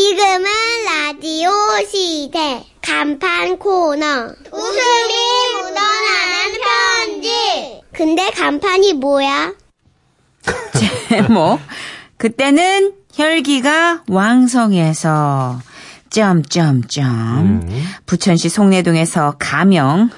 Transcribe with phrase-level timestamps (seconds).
[0.00, 0.44] 지금은
[0.84, 1.48] 라디오
[1.90, 2.62] 시대.
[2.82, 4.26] 간판 코너.
[4.52, 5.14] 웃음이
[5.54, 7.80] 묻어나는 편지.
[7.94, 9.54] 근데 간판이 뭐야?
[11.08, 11.60] 제목.
[12.18, 15.62] 그때는 혈기가 왕성해서.
[16.10, 17.66] 점점점
[18.04, 20.10] 부천시 송내동에서 가명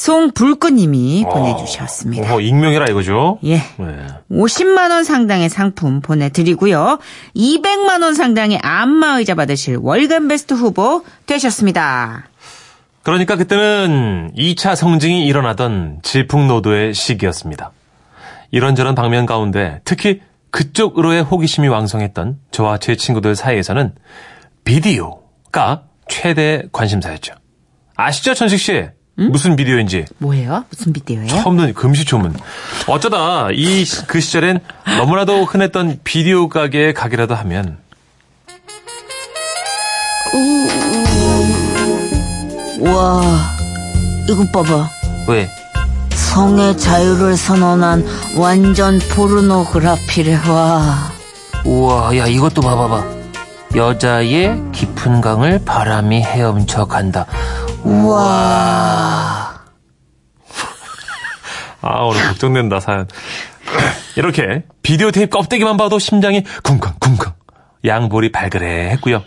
[0.00, 2.34] 송불꽃님이 보내주셨습니다.
[2.34, 3.38] 어, 익명이라 이거죠?
[3.44, 3.56] 예.
[3.56, 4.06] 네.
[4.30, 6.98] 50만 원 상당의 상품 보내드리고요.
[7.36, 12.30] 200만 원 상당의 안마의자 받으실 월간 베스트 후보 되셨습니다.
[13.02, 17.72] 그러니까 그때는 2차 성징이 일어나던 질풍노도의 시기였습니다.
[18.52, 23.92] 이런저런 방면 가운데 특히 그쪽으로의 호기심이 왕성했던 저와 제 친구들 사이에서는
[24.64, 27.34] 비디오가 최대 관심사였죠.
[27.96, 28.99] 아시죠, 천식 씨?
[29.28, 30.64] 무슨 비디오인지 뭐예요?
[30.70, 31.26] 무슨 비디오예요?
[31.28, 32.34] 처음 듣는 금시초문.
[32.86, 34.60] 어쩌다 이 그 시절엔
[34.98, 37.78] 너무나도 흔했던 비디오 가게에 가기라도 하면
[42.80, 43.22] 와,
[44.28, 44.88] 이것 봐봐.
[45.28, 45.48] 왜?
[46.14, 51.10] 성의 자유를 선언한 완전 포르노그라피래, 와.
[51.64, 53.04] 우와, 야, 이것도 봐봐봐.
[53.76, 57.26] 여자의 깊은 강을 바람이 헤엄쳐 간다.
[57.84, 58.79] 우와.
[61.82, 63.08] 아, 오늘 걱정된다, 사연.
[64.16, 67.34] 이렇게 비디오 테이프 껍데기만 봐도 심장이 쿵쾅쿵쾅
[67.84, 69.22] 양볼이 발그레 했고요.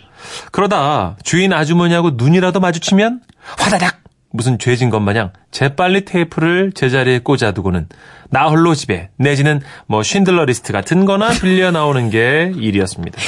[0.52, 3.22] 그러다 주인 아주머니하고 눈이라도 마주치면
[3.58, 7.88] 화다닥 무슨 죄진 것 마냥 재빨리 테이프를 제자리에 꽂아두고는
[8.30, 13.20] 나 홀로 집에 내지는 뭐 쉰들러 리스트 같은 거나 빌려 나오는 게 일이었습니다.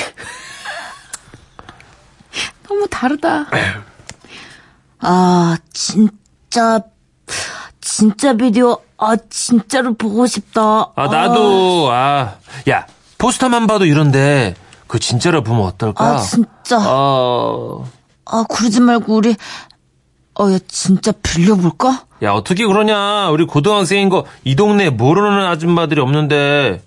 [2.68, 3.46] 너무 다르다.
[4.98, 6.80] 아, 진짜,
[7.80, 10.92] 진짜 비디오, 아, 진짜로 보고 싶다.
[10.94, 12.36] 아, 나도, 아,
[12.68, 12.86] 야,
[13.18, 14.54] 포스터만 봐도 이런데,
[14.86, 16.04] 그 진짜로 보면 어떨까?
[16.04, 16.78] 아, 진짜.
[16.80, 17.86] 어,
[18.24, 19.36] 아, 그러지 말고, 우리,
[20.38, 22.06] 어, 야, 진짜 빌려볼까?
[22.22, 23.28] 야, 어떻게 그러냐.
[23.30, 26.82] 우리 고등학생인 거, 이 동네에 모르는 아줌마들이 없는데,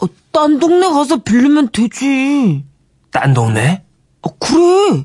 [0.00, 2.64] 어, 딴 동네 가서 빌리면 되지.
[3.10, 3.84] 딴 동네?
[4.22, 5.04] 어, 그래.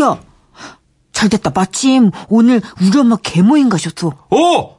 [0.00, 0.18] 야,
[1.12, 1.50] 잘 됐다.
[1.54, 4.12] 마침 오늘 우리 엄마 계모임 가셨어.
[4.30, 4.76] 오!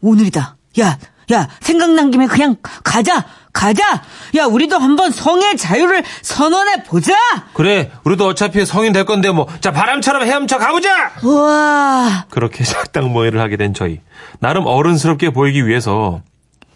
[0.00, 0.56] 오늘이다.
[0.80, 0.98] 야,
[1.32, 3.24] 야, 생각난 김에 그냥 가자!
[3.52, 4.02] 가자!
[4.36, 7.14] 야, 우리도 한번 성의 자유를 선언해 보자!
[7.52, 11.12] 그래, 우리도 어차피 성인 될 건데, 뭐, 자, 바람처럼 헤엄쳐 가보자!
[11.22, 12.26] 우와.
[12.30, 14.00] 그렇게 작당 모의를 하게 된 저희.
[14.40, 16.22] 나름 어른스럽게 보이기 위해서,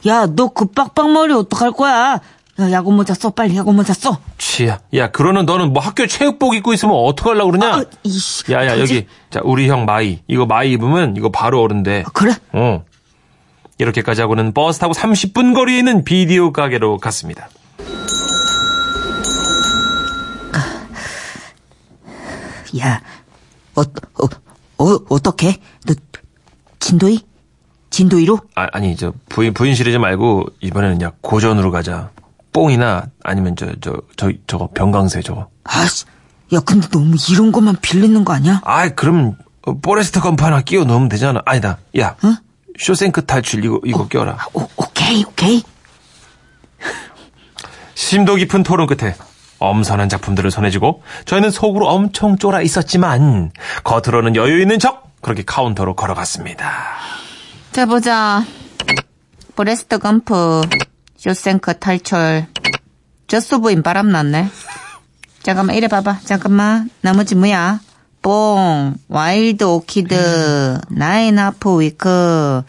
[0.07, 2.21] 야, 너 그 빡빡머리 어떡할 거야?
[2.59, 4.19] 야, 야구 모자 써, 빨리 야구 모자 써.
[4.39, 4.79] 치야.
[4.95, 7.75] 야, 그러는 너는 뭐 학교 체육복 입고 있으면 어떡하려고 그러냐?
[7.75, 8.51] 아, 이씨.
[8.53, 8.95] 야, 야, 뭐지?
[8.97, 9.07] 여기.
[9.31, 10.21] 자, 우리 형 마이.
[10.29, 12.05] 이거 마이 입으면 이거 바로 어른데.
[12.07, 12.35] 아, 그래?
[12.53, 12.83] 어.
[13.79, 17.49] 이렇게까지 하고는 버스 타고 30분 거리에 있는 비디오 가게로 갔습니다.
[22.79, 23.01] 야,
[23.75, 25.59] 어, 어, 어, 어떡해?
[25.87, 25.95] 너,
[26.79, 27.21] 진도희?
[27.91, 28.41] 진도희로?
[28.55, 32.11] 아, 아니, 저, 부인, 부인 시리즈 말고, 이번에는 그냥 고전으로 가자.
[32.53, 35.49] 뽕이나, 아니면 저, 저, 저, 저거, 변강쇠 저거.
[35.65, 36.05] 아씨,
[36.53, 38.61] 야, 근데 너무 이런 것만 빌리는 거 아니야?
[38.65, 41.41] 아, 그럼, 어, 포레스트 검프 하나 끼워 넣으면 되잖아.
[41.47, 41.79] 아니다.
[41.99, 42.37] 야, 응?
[42.79, 44.39] 쇼생크 탈출 이거, 이거 껴라.
[44.53, 45.63] 오, 오케이, 오케이.
[47.95, 49.15] 심도 깊은 토론 끝에
[49.59, 53.53] 엄선한 작품들을 손에 쥐고 저희는 속으로 엄청 쫄아 있었지만
[53.85, 56.73] 겉으로는 여유 있는 척 그렇게 카운터로 걸어갔습니다.
[57.73, 58.45] 자, 보자.
[59.55, 60.63] 포레스트 검프,
[61.17, 62.47] 쇼생크 탈출.
[63.27, 64.49] 젖소부인 바람 났네.
[65.43, 66.21] 잠깐만, 이래 봐봐.
[66.25, 66.91] 잠깐만.
[67.01, 67.81] 나머지 뭐야?
[68.27, 72.63] 뽕, Wild Orchid, Nine Half Week.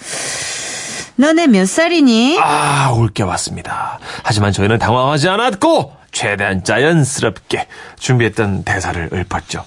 [1.16, 2.38] 너네 몇 살이니?
[2.40, 3.98] 아, 올 게 왔습니다.
[4.22, 9.66] 하지만 저희는 당황하지 않았고 최대한 자연스럽게 준비했던 대사를 읊었죠.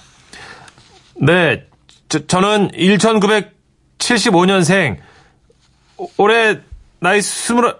[1.15, 1.65] 네,
[2.07, 4.95] 저, 저는 1975년생
[6.15, 6.59] 올해
[6.99, 7.75] 나이 스물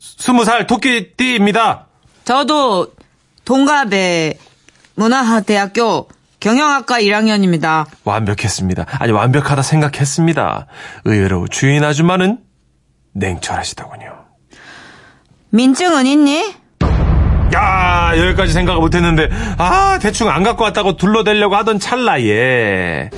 [0.00, 1.86] 스무 살 토끼띠입니다.
[2.24, 2.92] 저도
[3.44, 4.36] 동갑의
[4.96, 6.08] 문화대학교
[6.46, 7.86] 경영학과 1학년입니다.
[8.04, 8.86] 완벽했습니다.
[9.00, 10.68] 아니 완벽하다 생각했습니다.
[11.04, 12.38] 의외로 주인 아줌마는
[13.14, 14.12] 냉철하시더군요.
[15.50, 16.54] 민증은 있니?
[17.52, 19.28] 야 여기까지 생각을 못했는데
[19.58, 23.10] 아 대충 안 갖고 왔다고 둘러대려고 하던 찰나에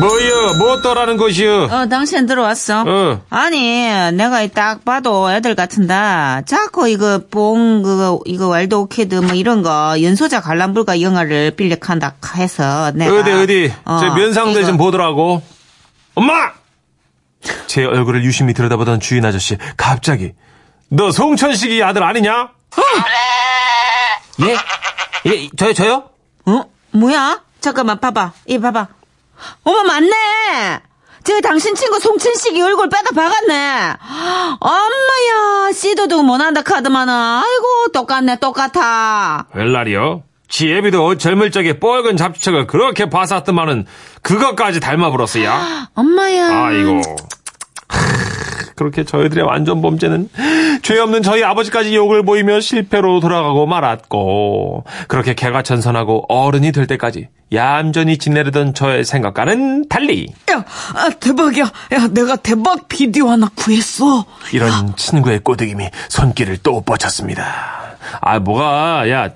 [0.00, 2.84] 뭐여 뭐더라는 것이여 어, 당신 들어왔어.
[2.86, 3.20] 어.
[3.30, 6.42] 아니, 내가 딱 봐도 애들 같은다.
[6.42, 8.48] 자꾸 이거 뽕, 그거, 이거
[8.78, 13.18] 오키드 뭐 이런 거, 연소자 관람불가 영화를 빌릭한다 해서 내가.
[13.18, 14.66] 어디 어디 어, 저 면상들 이거.
[14.68, 15.42] 좀 보더라고
[16.14, 16.52] 엄마
[17.66, 20.32] 제 얼굴을 유심히 들여다보던 주인 아저씨 갑자기
[20.88, 22.50] 너 송천식이 아들 아니냐
[24.42, 24.56] 예?
[25.30, 26.04] 예, 저요, 저요?
[26.46, 26.62] 어?
[26.92, 27.40] 뭐야?
[27.60, 28.32] 잠깐만, 봐봐.
[28.46, 28.86] 이 봐봐.
[29.64, 30.80] 어머, 맞네!
[31.24, 33.94] 제 당신 친구 송춘식이 얼굴 빼다 박았네.
[34.60, 37.12] 엄마야, 씨도도 못한다 카드만은.
[37.12, 39.46] 아이고, 똑같네, 똑같아.
[39.54, 40.22] 웬날이요?
[40.48, 43.84] 지 애비도 젊을 적에 뻘건 잡지책을 그렇게 봐쌌더만은
[44.22, 45.52] 그것까지 닮아버렸어요.
[45.94, 46.64] 엄마야.
[46.66, 47.02] 아이고.
[48.76, 50.30] 그렇게 저희들의 완전 범죄는
[50.88, 58.16] 죄 없는 저희 아버지까지 욕을 보이며 실패로 돌아가고 말았고 그렇게 개가천선하고 어른이 될 때까지 얌전히
[58.16, 60.64] 지내려던 저의 생각과는 달리 야,
[60.94, 61.64] 아, 대박이야.
[61.64, 64.24] 야, 내가 대박 비디오 하나 구했어.
[64.54, 67.98] 이런 친구의 꼬드김이 손길을 또 뻗쳤습니다.
[68.22, 69.28] 아 뭐가 야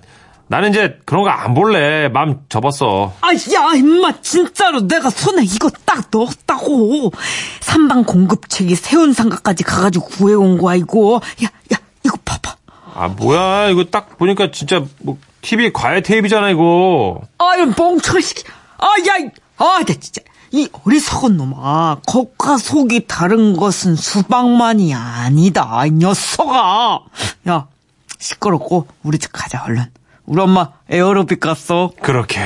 [0.52, 3.14] 나는 이제 그런 거 안 볼래 맘 접었어.
[3.22, 7.10] 아, 야, 임마, 진짜로 내가 손에 이거 딱 넣었다고.
[7.60, 11.22] 삼방 공급책이 세운 상가까지 가가지고 구해온 거야, 이거.
[11.42, 12.54] 야, 야, 이거 봐봐.
[12.94, 17.22] 아 뭐야 이거 딱 보니까 진짜 뭐 TV 과외 테이프잖아 이거.
[17.38, 18.44] 아유, 멍청이 새끼.
[18.76, 20.20] 아, 야, 이- 아, 나 진짜.
[20.50, 21.96] 이 어리석은 놈아.
[22.06, 27.00] 겉과 속이 다른 것은 수박만이 아니다, 이 녀석아.
[27.48, 27.66] 야,
[28.18, 29.86] 시끄럽고, 우리 집 가자, 얼른.
[30.32, 31.90] 우리 엄마 에어로빅 갔어.
[32.00, 32.40] 그렇게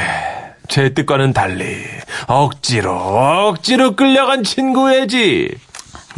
[0.66, 1.84] 제 뜻과는 달리
[2.26, 5.50] 억지로 억지로 끌려간 친구의 집.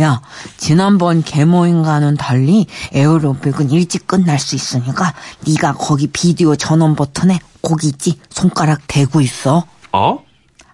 [0.01, 0.23] 야,
[0.57, 5.13] 지난번 개모임과는 달리 에어로빅은 일찍 끝날 수 있으니까
[5.47, 8.19] 네가 거기 비디오 전원 버튼에 거기 있지?
[8.31, 9.67] 손가락 대고 있어.
[9.93, 10.25] 어?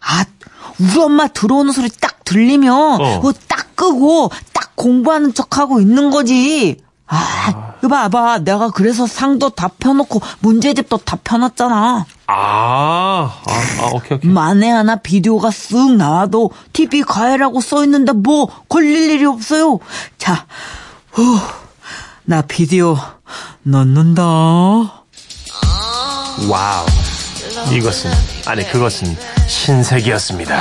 [0.00, 0.25] 아,
[0.79, 3.20] 우리 엄마 들어오는 소리 딱 들리면 어.
[3.20, 6.84] 그거 딱 끄고 딱 공부하는 척하고 있는 거지.
[7.06, 8.39] 아, 이거 봐봐.
[8.39, 12.06] 내가 그래서 상도 다 펴놓고 문제집도 다 펴놨잖아.
[12.27, 14.31] 아, 아, 아 오케이 오케이.
[14.31, 19.79] 만에 하나 비디오가 쓱 나와도 TV 과외라고 써있는데 뭐 걸릴 일이 없어요.
[20.17, 20.47] 자,
[21.12, 21.39] 후,
[22.25, 22.97] 나 비디오
[23.62, 24.23] 넣는다.
[26.49, 26.87] 와우.
[27.73, 28.11] 이것은
[28.47, 30.55] 아니 그것은 신세계였습니다.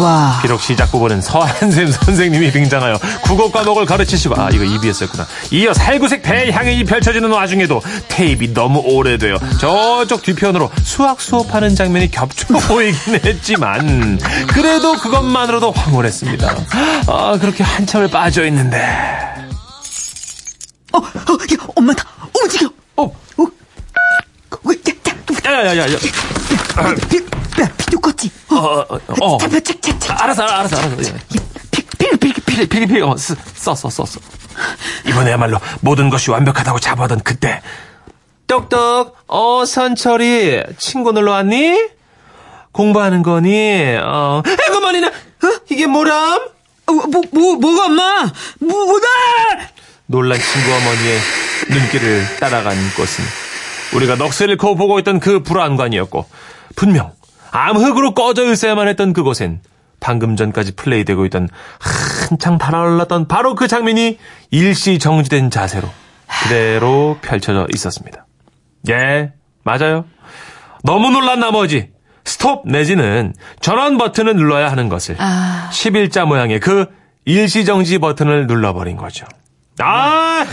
[0.00, 0.38] 와.
[0.42, 5.26] 비록 시작 부분은 서한샘 선생님이 등장하여 국어 과목을 가르치시고 아 이거 EBS였구나.
[5.50, 13.14] 이어 살구색 배향이 펼쳐지는 와중에도 테이프 너무 오래되어 저쪽 뒤편으로 수학 수업하는 장면이 겹쳐 보이긴
[13.24, 14.18] 했지만
[14.48, 16.56] 그래도 그것만으로도 황홀했습니다.
[17.06, 18.78] 아 그렇게 한참을 빠져 있는데
[20.92, 22.04] 어, 어, 야, 엄마 다
[22.40, 22.70] 움직여.
[22.96, 23.46] 어 어,
[24.64, 24.74] 왜,
[25.46, 25.86] 야, 야, 야야
[27.64, 28.30] 껐지?
[28.52, 28.86] 어,
[29.20, 29.38] 어.
[29.38, 30.22] 잡아, 착, 착, 착.
[30.22, 31.12] 알았어 알았어 알았어.
[31.70, 32.86] 필, 필, 필, 필.
[32.86, 34.20] 필, 어, 쓰, 썼어, 썼어.
[35.06, 37.62] 이번에야말로 모든 것이 완벽하다고 자부하던 그때.
[38.46, 41.88] 똑똑, 어, 선철이, 친구 놀러 왔니?
[42.72, 43.96] 공부하는 거니?
[44.00, 45.12] 어, 에그머니나, 어?
[45.70, 46.40] 이게 뭐람?
[46.86, 48.30] 어, 뭐, 뭐, 뭐가 엄마?
[48.60, 49.06] 뭐, 뭐다?
[50.06, 51.18] 놀란 친구 어머니의
[51.70, 53.24] 눈길을 따라간 곳은
[53.94, 56.26] 우리가 넋을 잃고 보고 있던 그 불안관이었고,
[56.76, 57.12] 분명
[57.56, 59.60] 암흑으로 꺼져 있어야만 했던 그곳엔
[59.98, 61.48] 방금 전까지 플레이되고 있던
[62.28, 64.18] 한창 달아올랐던 바로 그 장면이
[64.50, 65.88] 일시 정지된 자세로
[66.42, 68.26] 그대로 펼쳐져 있었습니다.
[68.90, 69.32] 예,
[69.62, 70.04] 맞아요.
[70.84, 71.90] 너무 놀란 나머지
[72.24, 76.86] 스톱 내지는 전원 버튼을 눌러야 하는 것을 11자 모양의 그
[77.24, 79.26] 일시정지 버튼을 눌러버린 거죠.
[79.78, 80.44] 아,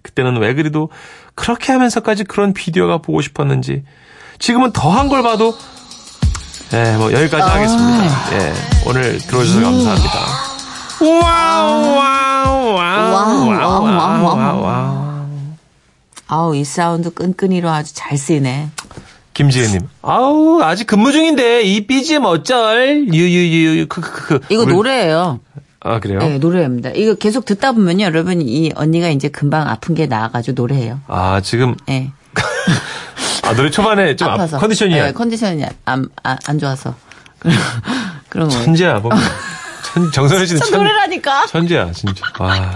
[0.00, 0.90] 그때는 왜 그리도
[1.34, 3.84] 그렇게 하면서까지 그런 비디오가 보고 싶었는지
[4.38, 5.54] 지금은 더한 걸 봐도
[6.74, 8.32] 예, 뭐 여기까지 하겠습니다.
[8.34, 8.52] 예,
[8.86, 10.18] 오늘 들어주셔서 감사합니다.
[11.00, 15.02] 와우 와우 와우 와우 와우 와우 와우
[16.28, 18.70] 아우, 이 사운드 끈끈이로 아주 잘 쓰이네.
[19.34, 25.40] 김지혜님, 아우 아직 근무 중인데 이 BGM 어쩔 유유유 크크크 이거 노래예요.
[25.80, 26.20] 아 그래요?
[26.20, 26.90] 네, 노래입니다.
[26.90, 31.00] 이거 계속 듣다 보면요, 여러분, 이 언니가 이제 금방 아픈 게 나아가지고 노래해요.
[31.06, 32.10] 아 지금 예.
[33.42, 34.56] 아 노래 초반에 좀 아파서.
[34.56, 36.94] 아, 컨디션이 네, 컨디션이 안, 안, 안 좋아서.
[38.28, 38.54] 그런 거.
[38.64, 39.18] 천재야 보면
[39.92, 41.46] 천, 정선혜 씨는 저 천, 노래라니까.
[41.46, 42.24] 천재야 진짜.
[42.38, 42.72] 와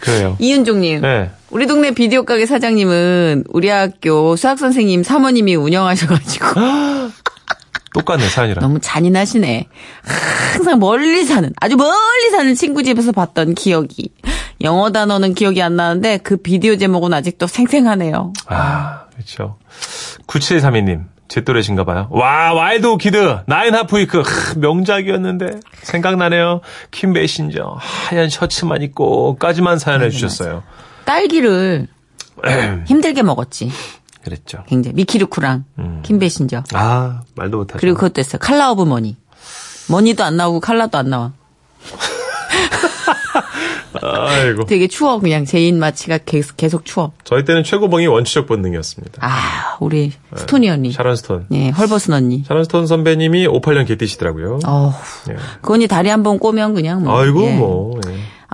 [0.00, 0.36] 그래요.
[0.38, 1.00] 이윤종님.
[1.02, 1.30] 네.
[1.50, 6.46] 우리 동네 비디오 가게 사장님은 우리 학교 수학 선생님 사모님이 운영하셔가지고
[7.94, 8.62] 똑같네 사연이랑.
[8.62, 9.66] 너무 잔인하시네.
[10.54, 14.10] 항상 멀리 사는 아주 멀리 사는 친구 집에서 봤던 기억이
[14.62, 18.32] 영어 단어는 기억이 안 나는데 그 비디오 제목은 아직도 생생하네요.
[18.46, 19.58] 아, 그렇죠.
[20.26, 22.08] 9732님, 제 또래신가 봐요.
[22.10, 25.60] 와, Wild Orchid, Nine Half Week, 크, 명작이었는데.
[25.82, 26.60] 생각나네요.
[26.90, 30.62] 킴 베이싱어, 하얀 셔츠만 입고, 까지만 사연해 주셨어요.
[31.04, 31.86] 딸기를
[32.86, 33.70] 힘들게 먹었지.
[34.24, 34.64] 그랬죠.
[34.66, 35.64] 굉장히 미키 루크랑
[36.02, 37.78] 킴 베이싱어 아, 말도 못하죠.
[37.80, 38.38] 그리고 그것도 했어요.
[38.40, 39.16] Color of Money.
[39.88, 41.32] 머니도 안 나오고 칼라도 안 나와.
[44.02, 44.66] 아이고.
[44.66, 47.12] 되게 추워 그냥 제 입맛이가 계속, 계속 추워.
[47.24, 49.18] 저희 때는 최고봉이 원초적 본능이었습니다.
[49.26, 50.92] 아 우리 스톤이 언니.
[50.92, 51.46] 샤론 스톤.
[51.52, 52.44] 예, 헐버슨 언니.
[52.46, 54.60] 샤론 스톤 선배님이 58년 개띠시더라고요.
[54.66, 54.94] 어,
[55.30, 55.36] 예.
[55.62, 57.18] 그 언니 다리 한 번 꼬면 그냥 뭐.
[57.18, 57.56] 아이고 예.
[57.56, 57.97] 뭐.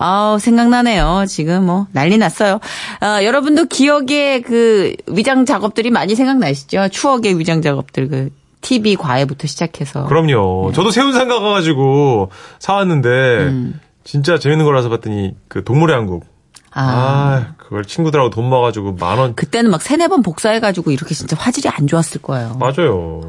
[0.01, 0.05] 예.
[0.05, 1.25] 아우, 생각나네요.
[1.29, 2.61] 지금 뭐, 난리 났어요.
[3.01, 6.89] 아, 여러분도 기억의 그 위장 작업들이 많이 생각나시죠?
[6.89, 10.07] 추억의 위장 작업들, 그, TV 과외부터 시작해서.
[10.07, 10.73] 그럼요.
[10.73, 13.81] 저도 세운상 가가지고 사왔는데 음.
[14.05, 16.25] 진짜 재밌는 거라서 봤더니 그 동물의 한국.
[16.73, 16.83] 아.
[16.83, 19.35] 아, 그걸 친구들하고 돈 모아가지고 만 원.
[19.35, 22.57] 그때는 막 세네 번 복사해가지고 이렇게 진짜 화질이 안 좋았을 거예요.
[22.59, 23.21] 맞아요.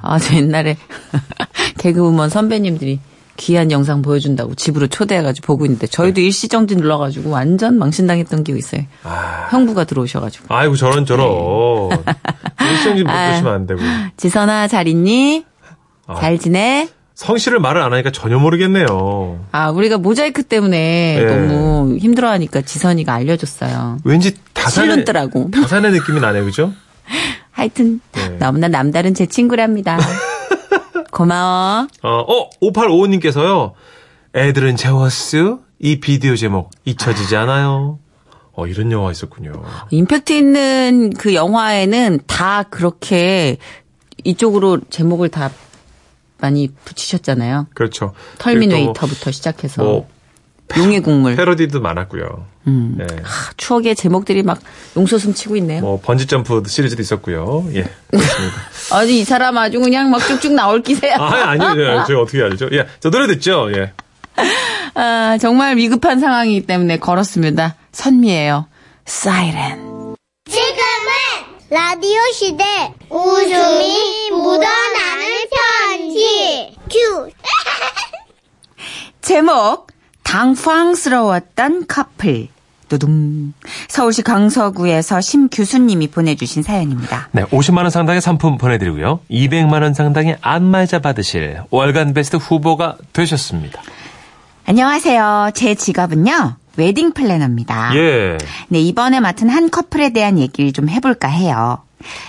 [0.00, 0.76] 아, 저 옛날에
[1.78, 3.00] 개그우먼 선배님들이
[3.38, 8.82] 귀한 영상 보여준다고 집으로 초대해가지고 보고 있는데 저희도 일시정지 눌러가지고 완전 망신당했던 기억이 있어요.
[9.04, 10.54] 아, 형부가 들어오셔가지고.
[10.54, 11.28] 아이고 저런 저런.
[12.60, 13.30] 일정지 못 아.
[13.30, 13.80] 보시면 안 되고.
[14.16, 15.44] 지선아, 잘 있니?
[16.06, 16.16] 아.
[16.16, 16.88] 잘 지내?
[17.14, 19.44] 성씨를 말을 안 하니까 전혀 모르겠네요.
[19.52, 21.24] 아, 우리가 모자이크 때문에 예.
[21.24, 23.98] 너무 힘들어하니까 지선이가 알려줬어요.
[24.04, 25.04] 왠지 다산의.
[25.04, 26.72] 다산의 느낌이 나네요, 그죠?
[27.50, 28.36] 하여튼 네.
[28.38, 29.98] 너무나 남다른 제 친구랍니다.
[31.18, 31.88] 고마워.
[32.02, 33.72] 어, 어 5855님께서요.
[34.36, 35.56] 애들은 재웠스?
[35.80, 37.98] 이 비디오 제목 잊혀지지 않아요.
[38.52, 39.64] 어, 이런 영화 있었군요.
[39.90, 43.56] 임팩트 있는 그 영화에는 다 그렇게
[44.22, 45.50] 이쪽으로 제목을 다
[46.38, 47.66] 많이 붙이셨잖아요.
[47.74, 48.12] 그렇죠.
[48.38, 50.08] 털미네이터부터 시작해서 뭐
[50.76, 51.34] 용의 국물.
[51.34, 52.46] 패러디도 많았고요.
[52.68, 52.94] 음.
[52.98, 53.06] 네.
[53.24, 54.60] 아, 추억의 제목들이 막
[54.96, 55.80] 용솟음 치고 있네요.
[55.80, 57.66] 뭐 번지 점프 시리즈도 있었고요.
[57.74, 57.84] 예.
[58.10, 58.56] 그렇습니다.
[58.92, 61.16] 아니 이 사람 아주 그냥 막 쭉쭉 나올 기세야.
[61.18, 62.04] 아, 아니요.
[62.06, 62.68] 제가 어떻게 알죠?
[62.72, 62.86] 예.
[63.00, 63.70] 저 노래 듣죠?
[63.74, 63.92] 예.
[64.94, 67.76] 아, 정말 위급한 상황이기 때문에 걸었습니다.
[67.92, 68.66] 선미예요.
[69.04, 69.88] 사이렌.
[70.48, 70.78] 지금은
[71.70, 72.64] 라디오 시대
[73.10, 77.28] 웃음이 묻어나는 편지 큐
[79.20, 79.88] 제목
[80.24, 82.48] 당황스러웠던 커플
[82.88, 83.52] 두둥
[83.88, 87.28] 서울시 강서구에서 심규수님이 보내주신 사연입니다.
[87.32, 89.20] 네, 50만 원 상당의 상품 보내드리고요.
[89.30, 93.82] 200만 원 상당의 안마의자 받으실 월간 베스트 후보가 되셨습니다.
[94.66, 95.50] 안녕하세요.
[95.54, 97.90] 제 직업은요 웨딩 플래너입니다.
[97.96, 98.38] 예.
[98.68, 101.78] 네, 이번에 맡은 한 커플에 대한 얘기를 좀 해볼까 해요.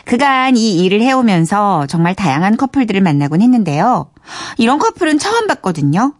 [0.06, 4.10] 그간 이 일을 해오면서 정말 다양한 커플들을 만나곤 했는데요.
[4.58, 6.13] 이런 커플은 처음 봤거든요.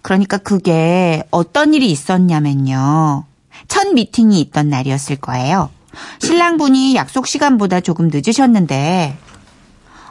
[0.00, 3.24] 그러니까 그게 어떤 일이 있었냐면요.
[3.68, 5.70] 첫 미팅이 있던 날이었을 거예요.
[6.20, 9.16] 신랑분이 약속 시간보다 조금 늦으셨는데,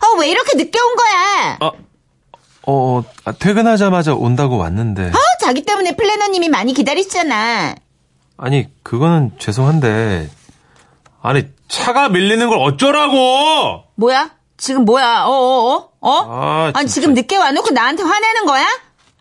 [0.01, 1.57] 어, 왜 이렇게 늦게 온 거야?
[1.61, 1.71] 아,
[2.67, 5.09] 어, 아, 퇴근하자마자 온다고 왔는데.
[5.09, 7.75] 어, 자기 때문에 플래너님이 많이 기다리시잖아.
[8.37, 10.29] 아니, 그거는 죄송한데.
[11.21, 13.83] 아니, 차가 밀리는 걸 어쩌라고!
[13.95, 14.31] 뭐야?
[14.57, 15.25] 지금 뭐야?
[15.25, 15.89] 어, 어, 어?
[16.01, 16.11] 어?
[16.29, 17.01] 아, 아니, 진짜.
[17.01, 18.65] 지금 늦게 와놓고 나한테 화내는 거야?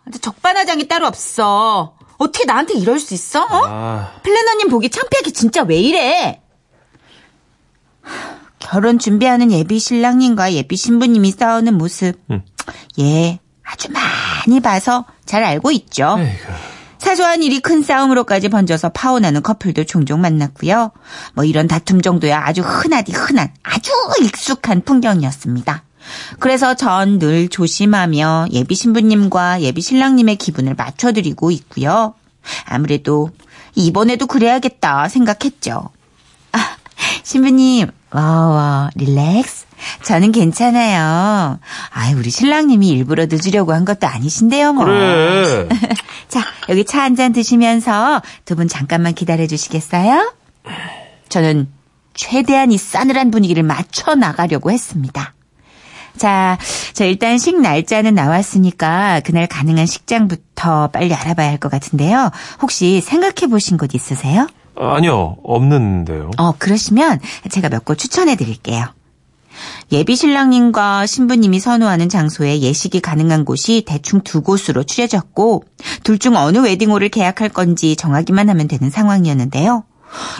[0.04, 1.96] 완전 적반하장이 따로 없어.
[2.18, 3.42] 어떻게 나한테 이럴 수 있어?
[3.42, 3.62] 어?
[3.66, 6.40] 아, 플래너님 보기 창피하게 진짜 왜 이래?
[8.58, 12.14] 결혼 준비하는 예비 신랑님과 예비 신부님이 싸우는 모습.
[12.30, 12.42] 음.
[12.98, 16.16] 예, 아주 많이 봐서 잘 알고 있죠.
[16.18, 16.52] 에이구.
[16.98, 20.90] 사소한 일이 큰 싸움으로까지 번져서 파혼하는 커플도 종종 만났고요.
[21.34, 23.90] 뭐 이런 다툼 정도야 아주 흔하디 흔한 아주
[24.22, 25.84] 익숙한 풍경이었습니다.
[26.38, 32.14] 그래서 전 늘 조심하며 예비 신부님과 예비 신랑님의 기분을 맞춰드리고 있고요.
[32.66, 33.30] 아무래도
[33.74, 35.90] 이번에도 그래야겠다 생각했죠.
[36.52, 36.76] 아,
[37.22, 39.66] 신부님, 와와, 릴렉스.
[40.04, 41.58] 저는 괜찮아요.
[41.92, 44.84] 아, 우리 신랑님이 일부러 늦으려고 한 것도 아니신데요, 뭐.
[44.84, 45.68] 그래.
[46.28, 50.32] 자, 여기 차 한 잔 드시면서 두 분 잠깐만 기다려 주시겠어요?
[51.28, 51.68] 저는
[52.14, 55.34] 최대한 이 싸늘한 분위기를 맞춰 나가려고 했습니다.
[56.16, 56.58] 자,
[56.92, 62.30] 저 일단 식 날짜는 나왔으니까 그날 가능한 식장부터 빨리 알아봐야 할 것 같은데요.
[62.62, 64.46] 혹시 생각해 보신 곳 있으세요?
[64.76, 66.30] 아니요, 없는데요.
[66.36, 68.86] 어, 그러시면 제가 몇 곳 추천해 드릴게요.
[69.92, 75.64] 예비 신랑님과 신부님이 선호하는 장소에 예식이 가능한 곳이 대충 두 곳으로 추려졌고,
[76.02, 79.84] 둘 중 어느 웨딩홀을 계약할 건지 정하기만 하면 되는 상황이었는데요.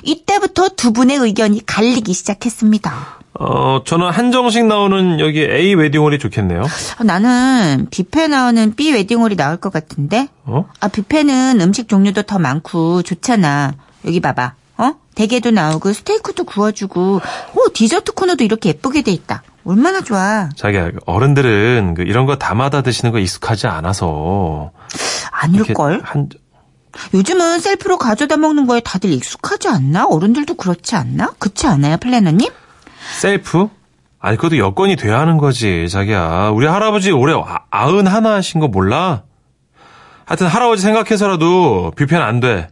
[0.02, 3.20] 이때부터 두 분의 의견이 갈리기 시작했습니다.
[3.38, 6.62] 어, 저는 한정식 나오는 여기 A 웨딩홀이 좋겠네요.
[6.62, 10.28] 어, 나는 뷔페 나오는 B 웨딩홀이 나올 것 같은데?
[10.44, 10.66] 어?
[10.80, 13.72] 아, 뷔페는 음식 종류도 더 많고 좋잖아.
[14.06, 14.54] 여기 봐봐.
[14.78, 14.92] 어?
[15.16, 17.20] 대게도 나오고 스테이크도 구워주고,
[17.54, 19.42] 오, 디저트 코너도 이렇게 예쁘게 돼 있다.
[19.64, 20.48] 얼마나 좋아.
[20.56, 24.70] 자기야, 어른들은 그 이런 거 담아다 드시는 거 익숙하지 않아서.
[25.30, 26.02] 아닐걸?
[26.04, 26.28] 한,
[27.14, 30.06] 요즘은 셀프로 가져다 먹는 거에 다들 익숙하지 않나?
[30.06, 31.32] 어른들도 그렇지 않나?
[31.38, 32.50] 그렇지 않아요, 플래너님?
[33.12, 33.68] 셀프?
[34.20, 36.50] 아니, 그것도 여건이 돼야 하는 거지, 자기야.
[36.54, 39.22] 우리 할아버지 올해 아- 아흔 하나 하신 거 몰라?
[40.24, 42.68] 하여튼 할아버지 생각해서라도 뷔페는 안 돼.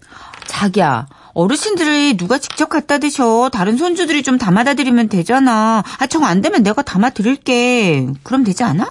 [0.46, 3.50] 자기야, 어르신들이 누가 직접 갖다 드셔.
[3.52, 5.82] 다른 손주들이 좀 담아다 드리면 되잖아.
[5.98, 8.06] 아, 정 안 되면 내가 담아 드릴게.
[8.22, 8.90] 그럼 되지 않아?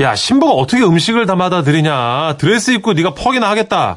[0.00, 2.36] 야, 신부가 어떻게 음식을 담아다 드리냐.
[2.38, 3.96] 드레스 입고 네가 퍽이나 하겠다.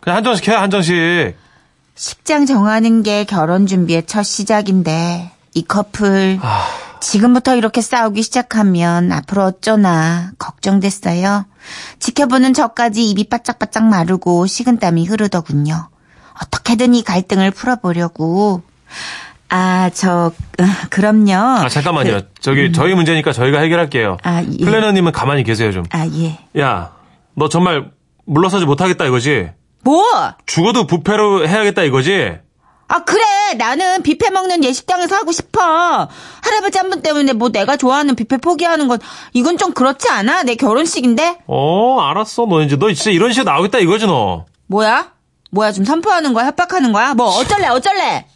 [0.00, 1.36] 그냥 한정씩 해, 한정씩.
[1.96, 6.66] 식장 정하는 게 결혼 준비의 첫 시작인데 이 커플 아.
[7.00, 11.46] 지금부터 이렇게 싸우기 시작하면 앞으로 어쩌나 걱정됐어요.
[11.98, 15.88] 지켜보는 저까지 입이 바짝바짝 마르고 식은땀이 흐르더군요.
[16.42, 18.62] 어떻게든 이 갈등을 풀어보려고
[19.50, 21.34] 아, 저 어, 그럼요.
[21.34, 22.22] 아, 잠깐만요.
[22.40, 24.16] 저기, 저희 문제니까 저희가 해결할게요.
[24.22, 24.64] 아, 예.
[24.64, 25.84] 플래너님은 가만히 계세요, 좀.
[25.90, 26.40] 아, 예.
[26.58, 26.92] 야,
[27.34, 27.90] 너 정말
[28.26, 29.50] 물러서지 못하겠다 이거지?
[29.84, 30.02] 뭐?
[30.46, 32.38] 죽어도 부패로 해야겠다 이거지?
[32.94, 33.22] 아, 그래.
[33.58, 35.60] 나는 뷔페 먹는 예식장에서 하고 싶어.
[36.42, 38.98] 할아버지 한 분 때문에 뭐 내가 좋아하는 뷔페 포기하는 건
[39.32, 40.44] 이건 좀 그렇지 않아?
[40.44, 41.38] 내 결혼식인데?
[41.48, 42.46] 어, 알았어.
[42.46, 44.44] 너 이제, 너 진짜 이런 식으로 나오겠다 이거지, 너.
[44.68, 45.08] 뭐야?
[45.50, 46.46] 뭐야, 좀 선포하는 거야?
[46.46, 47.14] 협박하는 거야?
[47.14, 47.66] 뭐 어쩔래?
[47.66, 48.26] 어쩔래?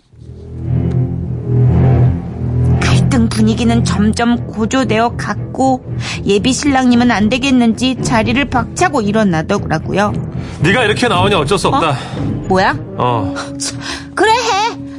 [2.81, 5.85] 갈등 분위기는 점점 고조되어 갔고
[6.27, 10.13] 예비 신랑님은 안 되겠는지 자리를 박차고 일어나더라고요.
[10.61, 11.97] 네가 이렇게 나오냐 어쩔 수 없다.
[12.49, 12.77] 뭐야?
[12.97, 13.35] 어.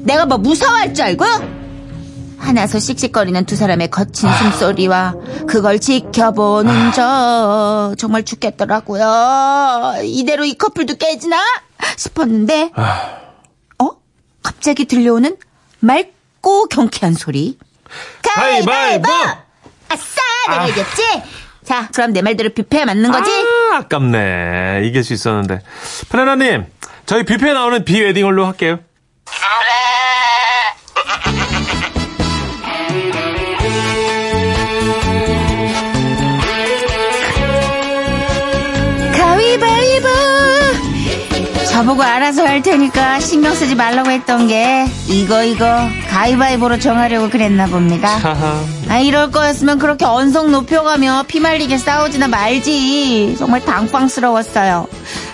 [0.10, 0.14] 그래 해.
[0.14, 1.26] 내가 뭐 무서워할 줄 알고?
[2.40, 5.14] 하나서 씩씩거리는 두 사람의 거친 숨소리와
[5.48, 10.02] 그걸 지켜보는 저 정말 죽겠더라고요.
[10.04, 11.38] 이대로 이 커플도 깨지나
[11.98, 12.72] 싶었는데
[13.78, 13.90] 어?
[14.42, 15.38] 갑자기 들려오는
[15.80, 17.58] 맑고 경쾌한 소리.
[18.24, 19.10] 가위바위보!
[19.90, 21.04] 아싸 내가 이겼지?
[21.66, 23.30] 자 그럼 내 말대로 뷔페에 맞는 거지?
[23.32, 24.84] 아, 아깝네.
[24.86, 25.62] 이길 수 있었는데.
[26.08, 26.66] 플래너님,
[27.06, 28.80] 저희 뷔페에 나오는 비웨딩홀로 할게요.
[29.26, 29.89] 가위
[41.80, 45.66] 저보고 알아서 할 테니까 신경 쓰지 말라고 했던 게 이거 이거
[46.10, 48.20] 가위바위보로 정하려고 그랬나 봅니다.
[48.90, 53.38] 아 이럴 거였으면 그렇게 언성 높여가며 피말리게 싸우지나 말지.
[53.40, 54.90] 정말 당황스러웠어요.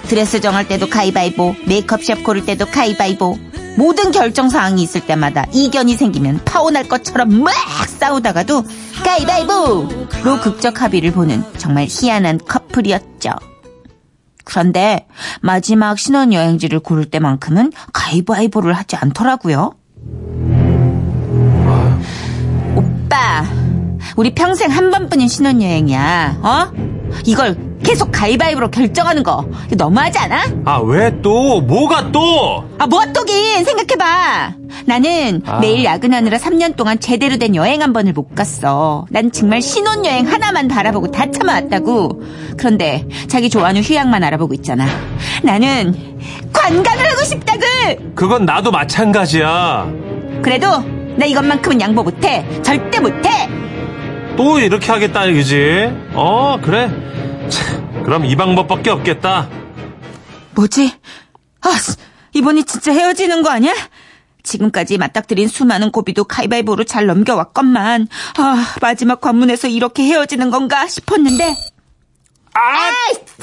[0.07, 3.39] 드레스 정할 때도 가위바위보 메이크업샵 고를 때도 가위바위보.
[3.77, 7.55] 모든 결정 사항이 있을 때마다 이견이 생기면 파혼할 것처럼 막
[7.87, 8.63] 싸우다가도
[9.03, 13.31] 가위바위보로 극적 합의를 보는 정말 희한한 커플이었죠
[14.45, 15.07] 그런데
[15.41, 19.73] 마지막 신혼여행지를 고를 때만큼은 가위바위보를 하지 않더라고요.
[22.75, 23.43] 오빠,
[24.15, 26.37] 우리 평생 한 번뿐인 신혼여행이야.
[26.41, 26.71] 어?
[27.25, 29.45] 이걸 계속 가위바위보로 결정하는 거
[29.77, 30.45] 너무하지 않아?
[30.65, 31.61] 아, 왜 또?
[31.61, 32.65] 뭐가 또?
[32.79, 34.55] 아, 뭐 또긴 생각해봐.
[34.85, 35.59] 나는 아.
[35.59, 39.05] 매일 야근하느라 3년 동안 제대로 된 여행 한 번을 못 갔어.
[39.11, 42.23] 난 정말 신혼여행 하나만 바라보고 다 참아왔다고.
[42.57, 44.87] 그런데 자기 좋아하는 휴양만 알아보고 있잖아.
[45.43, 45.93] 나는
[46.51, 47.61] 관광을 하고 싶다고!
[48.15, 49.87] 그건 나도 마찬가지야.
[50.41, 50.67] 그래도
[51.17, 52.43] 나 이것만큼은 양보 못해.
[52.63, 53.29] 절대 못해!
[54.35, 55.91] 또 이렇게 하겠다 이거지?
[56.13, 56.89] 어, 그래.
[57.49, 59.49] 참, 그럼 이 방법밖에 없겠다.
[60.55, 60.93] 뭐지?
[61.61, 61.69] 아,
[62.33, 63.73] 이번이 진짜 헤어지는 거 아니야?
[64.43, 71.55] 지금까지 맞닥뜨린 수많은 고비도 가위바위보로 잘 넘겨왔건만, 아, 마지막 관문에서 이렇게 헤어지는 건가 싶었는데,
[72.53, 72.91] 아,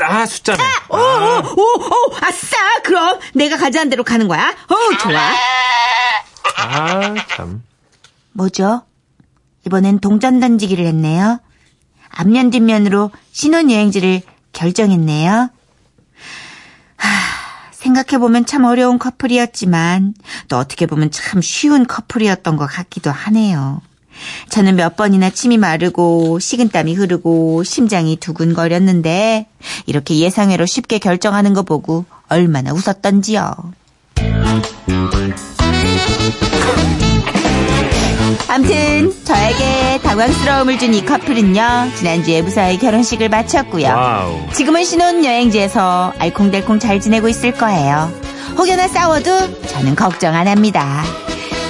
[0.05, 0.63] 아, 숫자네.
[0.89, 2.57] 오, 오, 오, 오, 아싸!
[2.83, 4.49] 그럼 내가 가자한 대로 가는 거야?
[4.51, 5.33] 어, 좋아.
[6.57, 7.63] 아, 참.
[8.33, 8.83] 뭐죠?
[9.67, 11.41] 이번엔 동전 던지기를 했네요.
[12.11, 15.51] 앞면 뒷면으로 신혼여행지를 결정했네요.
[16.97, 17.09] 하,
[17.73, 20.15] 생각해보면 참 어려운 커플이었지만
[20.49, 23.81] 또 어떻게 보면 참 쉬운 커플이었던 것 같기도 하네요.
[24.51, 29.49] 저는 몇 번이나 침이 마르고 식은땀이 흐르고 심장이 두근거렸는데
[29.87, 33.73] 이렇게 예상외로 쉽게 결정하는 거 보고 얼마나 웃었던지요.
[38.53, 43.87] 암튼 저에게 당황스러움을 준 이 커플은요 지난주에 무사히 결혼식을 마쳤고요.
[43.89, 44.41] 와우.
[44.53, 48.13] 지금은 신혼여행지에서 알콩달콩 잘 지내고 있을 거예요.
[48.59, 51.03] 혹여나 싸워도 저는 걱정 안 합니다.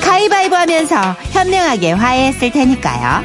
[0.04, 3.22] 가위바위보 하면서 현명하게 화해했을 테니까요.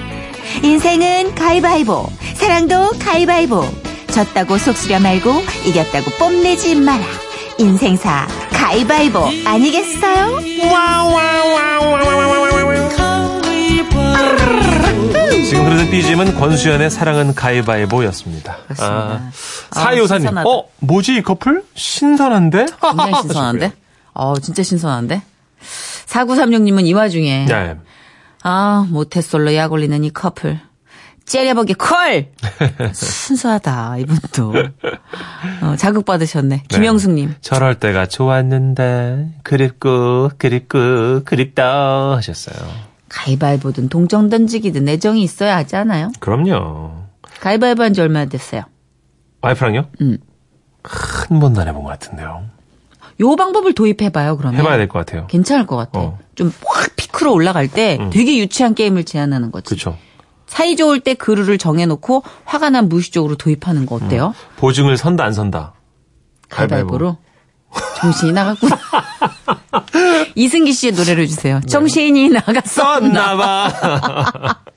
[0.61, 3.65] 인생은 가위바위보 사랑도 가위바위보.
[4.11, 5.33] 졌다고 속쓰려 말고
[5.65, 7.03] 이겼다고 뽐내지 마라.
[7.57, 10.37] 인생사 가위바위보 아니겠어요?
[15.47, 18.57] 지금 흐르는 BGM은 권수연의 사랑은 가위바위보였습니다.
[18.65, 18.95] 그렇습니다.
[18.95, 19.31] 아,
[19.71, 20.21] 사이오사님.
[20.27, 20.49] 신선하다.
[20.49, 21.63] 어, 뭐지 이 커플?
[21.73, 22.65] 신선한데?
[22.81, 23.71] 굉장히 신선한데?
[24.13, 25.21] 어, 진짜 신선한데?
[26.07, 27.75] 4936님은 이 와중에, 네.
[28.43, 30.59] 아, 모태솔로 약 올리는 이 커플.
[31.25, 32.31] 째려보기 콜!
[32.93, 34.53] 순수하다, 이분도.
[35.61, 36.63] 어, 자극 받으셨네.
[36.69, 37.35] 김영숙님.
[37.41, 42.55] 저럴 때가 좋았는데 그립고 그립고 그립다 하셨어요.
[43.09, 46.11] 가위바위보든 동정 던지기든 애정이 있어야 하지 않아요?
[46.19, 47.03] 그럼요.
[47.39, 48.63] 가위바위보 한 지 얼마나 됐어요?
[49.41, 49.85] 와이프랑요?
[50.01, 50.17] 음.
[50.83, 52.45] 한 번도 안 해본 것 같은데요.
[53.19, 54.59] 요 방법을 도입해봐요, 그러면.
[54.59, 55.27] 해봐야 될 것 같아요.
[55.27, 55.99] 괜찮을 것 같아.
[55.99, 56.19] 어.
[56.35, 59.65] 좀확 피크로 올라갈 때 되게 유치한 게임을 제안하는 거지.
[59.65, 59.97] 그렇죠.
[60.45, 64.33] 사이 좋을 때 그 룰을 정해놓고 화가 난 무의식적으로 도입하는 거 어때요?
[64.57, 65.73] 보증을 선다 안 선다.
[66.49, 67.17] 가위바위보로.
[67.97, 68.77] 정신이 나갔구나.
[70.35, 71.59] 이승기 씨의 노래를 주세요.
[71.67, 72.99] 정신이 나갔었나.
[72.99, 73.73] 썼나봐.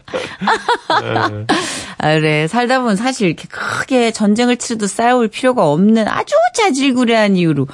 [1.98, 2.46] 아, 그래.
[2.48, 7.66] 살다 보면 사실 이렇게 크게 전쟁을 치러도 싸울 필요가 없는 아주 자질구레한 이유로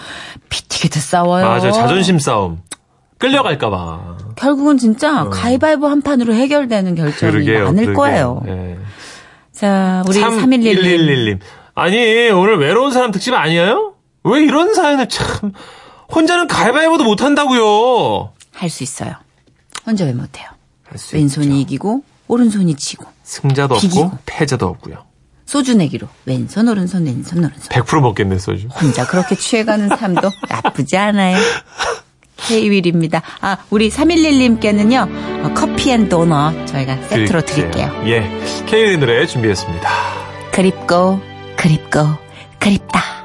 [0.48, 1.46] 피튀게도 싸워요.
[1.48, 2.60] 맞아 자존심 싸움.
[3.18, 4.16] 끌려갈까봐.
[4.36, 7.32] 결국은 진짜 가위바위보 한 판으로 해결되는 결정이 어.
[7.32, 7.64] 그러게요.
[7.66, 7.94] 많을 그러게요.
[7.96, 8.42] 거예요.
[8.48, 8.76] 예.
[9.52, 11.38] 자, 우리 3111.
[11.38, 11.38] 3111님.
[11.74, 13.94] 아니, 오늘 외로운 사람 특집 아니에요?
[14.24, 15.52] 왜 이런 사연을 참,
[16.14, 19.14] 혼자는 가위바위보도 못한다고요 할 수 있어요.
[19.86, 20.46] 혼자 왜 못해요?
[20.88, 24.02] 할수 왼손이 이기고 오른손이 지고 승자도 비기고.
[24.04, 25.04] 없고, 패자도 없고요.
[25.44, 28.66] 소주 내기로 왼손 오른손 왼손 오른손 100% 먹겠네, 소주.
[28.68, 31.36] 혼자 그렇게 취해가는 삶도 나쁘지 않아요.
[32.36, 33.22] K-윌입니다.
[33.40, 37.90] 아, 우리 311님께는요, 커피 and 도넛 저희가 세트로 드릴게요.
[38.06, 38.28] 예.
[38.66, 39.88] K의 노래 준비했습니다.
[40.52, 41.20] 그립고,
[41.56, 42.00] 그립고,
[42.58, 43.15] 그립다.